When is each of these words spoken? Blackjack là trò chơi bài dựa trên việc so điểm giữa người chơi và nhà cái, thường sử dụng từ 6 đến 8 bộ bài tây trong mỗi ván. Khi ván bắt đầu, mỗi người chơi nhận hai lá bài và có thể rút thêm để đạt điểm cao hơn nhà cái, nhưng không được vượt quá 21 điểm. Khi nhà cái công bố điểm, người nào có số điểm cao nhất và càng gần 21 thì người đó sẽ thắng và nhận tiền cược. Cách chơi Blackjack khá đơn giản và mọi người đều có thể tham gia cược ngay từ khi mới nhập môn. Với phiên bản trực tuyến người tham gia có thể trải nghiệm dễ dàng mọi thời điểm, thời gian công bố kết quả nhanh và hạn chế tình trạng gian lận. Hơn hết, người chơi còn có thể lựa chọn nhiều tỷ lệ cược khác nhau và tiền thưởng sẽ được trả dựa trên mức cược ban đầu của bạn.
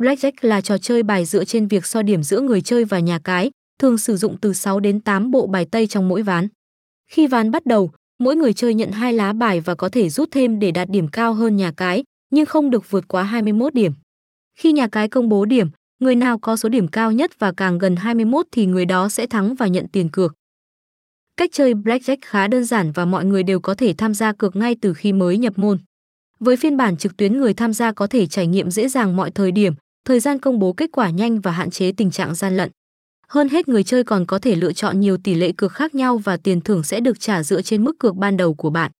Blackjack 0.00 0.32
là 0.40 0.60
trò 0.60 0.78
chơi 0.78 1.02
bài 1.02 1.24
dựa 1.24 1.44
trên 1.44 1.68
việc 1.68 1.86
so 1.86 2.02
điểm 2.02 2.22
giữa 2.22 2.40
người 2.40 2.60
chơi 2.60 2.84
và 2.84 2.98
nhà 2.98 3.18
cái, 3.24 3.50
thường 3.78 3.98
sử 3.98 4.16
dụng 4.16 4.36
từ 4.40 4.52
6 4.52 4.80
đến 4.80 5.00
8 5.00 5.30
bộ 5.30 5.46
bài 5.46 5.66
tây 5.70 5.86
trong 5.86 6.08
mỗi 6.08 6.22
ván. 6.22 6.48
Khi 7.10 7.26
ván 7.26 7.50
bắt 7.50 7.66
đầu, 7.66 7.90
mỗi 8.18 8.36
người 8.36 8.52
chơi 8.52 8.74
nhận 8.74 8.90
hai 8.90 9.12
lá 9.12 9.32
bài 9.32 9.60
và 9.60 9.74
có 9.74 9.88
thể 9.88 10.08
rút 10.08 10.28
thêm 10.30 10.58
để 10.58 10.70
đạt 10.70 10.90
điểm 10.90 11.08
cao 11.08 11.34
hơn 11.34 11.56
nhà 11.56 11.72
cái, 11.76 12.04
nhưng 12.30 12.46
không 12.46 12.70
được 12.70 12.90
vượt 12.90 13.08
quá 13.08 13.22
21 13.22 13.74
điểm. 13.74 13.92
Khi 14.58 14.72
nhà 14.72 14.88
cái 14.88 15.08
công 15.08 15.28
bố 15.28 15.44
điểm, 15.44 15.68
người 15.98 16.14
nào 16.14 16.38
có 16.38 16.56
số 16.56 16.68
điểm 16.68 16.88
cao 16.88 17.12
nhất 17.12 17.30
và 17.38 17.52
càng 17.52 17.78
gần 17.78 17.96
21 17.96 18.46
thì 18.52 18.66
người 18.66 18.84
đó 18.84 19.08
sẽ 19.08 19.26
thắng 19.26 19.54
và 19.54 19.66
nhận 19.66 19.88
tiền 19.88 20.08
cược. 20.08 20.34
Cách 21.36 21.50
chơi 21.52 21.74
Blackjack 21.74 22.16
khá 22.22 22.46
đơn 22.46 22.64
giản 22.64 22.92
và 22.92 23.04
mọi 23.04 23.24
người 23.24 23.42
đều 23.42 23.60
có 23.60 23.74
thể 23.74 23.94
tham 23.98 24.14
gia 24.14 24.32
cược 24.32 24.56
ngay 24.56 24.76
từ 24.80 24.94
khi 24.94 25.12
mới 25.12 25.38
nhập 25.38 25.58
môn. 25.58 25.78
Với 26.40 26.56
phiên 26.56 26.76
bản 26.76 26.96
trực 26.96 27.16
tuyến 27.16 27.38
người 27.38 27.54
tham 27.54 27.72
gia 27.72 27.92
có 27.92 28.06
thể 28.06 28.26
trải 28.26 28.46
nghiệm 28.46 28.70
dễ 28.70 28.88
dàng 28.88 29.16
mọi 29.16 29.30
thời 29.30 29.52
điểm, 29.52 29.74
thời 30.06 30.20
gian 30.20 30.38
công 30.38 30.58
bố 30.58 30.72
kết 30.72 30.90
quả 30.92 31.10
nhanh 31.10 31.40
và 31.40 31.50
hạn 31.50 31.70
chế 31.70 31.92
tình 31.92 32.10
trạng 32.10 32.34
gian 32.34 32.56
lận. 32.56 32.70
Hơn 33.28 33.48
hết, 33.48 33.68
người 33.68 33.84
chơi 33.84 34.04
còn 34.04 34.26
có 34.26 34.38
thể 34.38 34.54
lựa 34.54 34.72
chọn 34.72 35.00
nhiều 35.00 35.16
tỷ 35.24 35.34
lệ 35.34 35.52
cược 35.56 35.72
khác 35.72 35.94
nhau 35.94 36.18
và 36.18 36.36
tiền 36.36 36.60
thưởng 36.60 36.82
sẽ 36.82 37.00
được 37.00 37.20
trả 37.20 37.42
dựa 37.42 37.62
trên 37.62 37.84
mức 37.84 37.98
cược 37.98 38.16
ban 38.16 38.36
đầu 38.36 38.54
của 38.54 38.70
bạn. 38.70 38.90